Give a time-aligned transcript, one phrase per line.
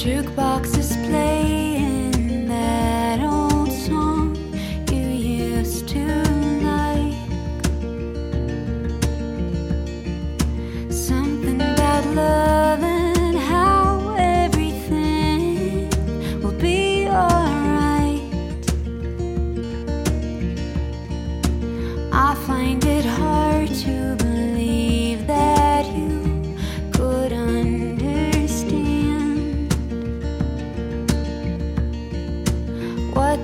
[0.00, 0.99] jukebox is.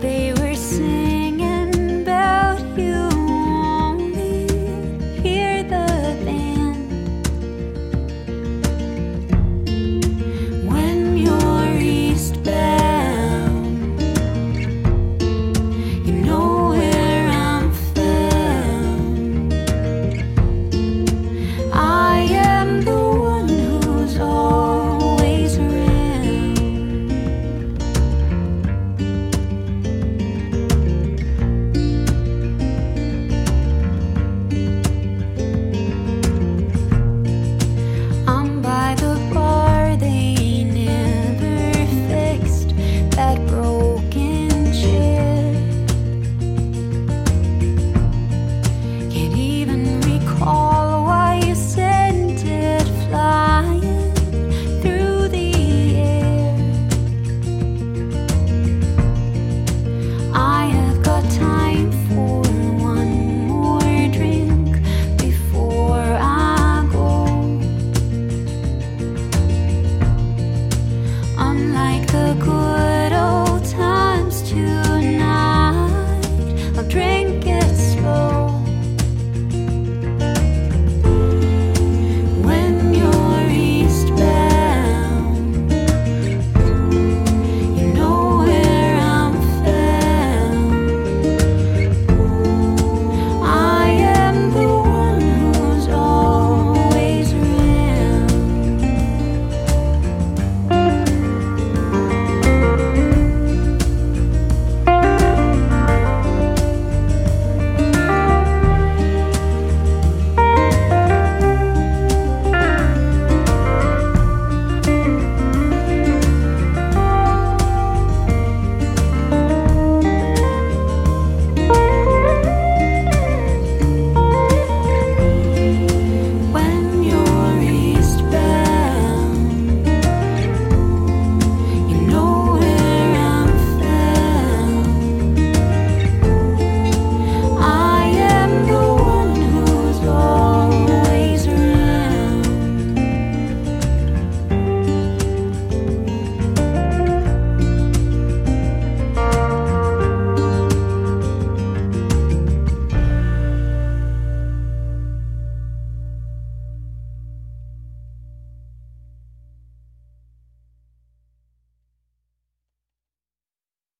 [0.00, 1.11] they were saying.